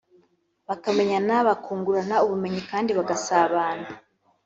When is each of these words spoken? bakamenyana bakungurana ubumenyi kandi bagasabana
bakamenyana 0.67 1.35
bakungurana 1.47 2.15
ubumenyi 2.25 2.61
kandi 2.69 2.89
bagasabana 2.97 3.87